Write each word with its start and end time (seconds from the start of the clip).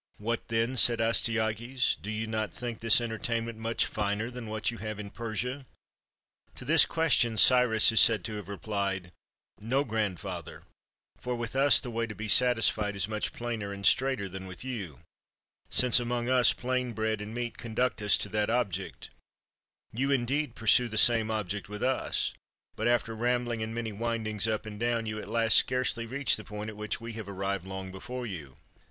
"What, 0.17 0.47
then," 0.47 0.77
said 0.77 0.99
Astyages, 0.99 1.95
"do 2.01 2.09
you 2.09 2.25
not 2.25 2.49
think 2.51 2.79
this 2.79 2.99
entertainment 2.99 3.59
much 3.59 3.85
finer 3.85 4.31
than 4.31 4.47
what 4.47 4.71
you 4.71 4.79
have 4.79 4.99
in 4.99 5.11
Persia?" 5.11 5.67
To 6.55 6.65
this 6.65 6.87
question 6.87 7.37
Cyrus 7.37 7.91
is 7.91 8.01
said 8.01 8.25
to 8.25 8.33
have 8.37 8.49
replied: 8.49 9.11
—"No, 9.71 9.83
grandfather; 9.83 10.63
for 11.19 11.35
with 11.35 11.55
us 11.55 11.79
the 11.79 11.91
way 11.91 12.07
to 12.07 12.15
be 12.15 12.27
satisfied 12.27 12.95
is 12.95 13.07
much 13.07 13.31
plainer 13.31 13.71
and 13.71 13.85
straighter 13.85 14.27
than 14.27 14.47
with 14.47 14.65
you; 14.65 15.01
since 15.69 15.99
among 15.99 16.29
us 16.29 16.51
plain 16.51 16.93
bread 16.93 17.21
and 17.21 17.31
meat 17.31 17.59
conduct 17.59 18.01
us 18.01 18.17
to 18.17 18.29
that 18.29 18.49
object; 18.49 19.11
you 19.93 20.09
indeed 20.09 20.55
pursue 20.55 20.87
the 20.87 20.97
same 20.97 21.29
object 21.29 21.69
with 21.69 21.83
us, 21.83 22.33
but, 22.75 22.87
after 22.87 23.13
rambling 23.15 23.61
in 23.61 23.71
many 23.71 23.91
windings 23.91 24.47
up 24.47 24.65
and 24.65 24.79
down, 24.79 25.05
you 25.05 25.19
at 25.19 25.29
last 25.29 25.57
scarcely 25.57 26.07
reach 26.07 26.37
the 26.37 26.43
point 26.43 26.71
at 26.71 26.75
which 26.75 26.99
we 26.99 27.13
have 27.13 27.29
arrived 27.29 27.67
long 27.67 27.91
before 27.91 28.25
you." 28.25 28.57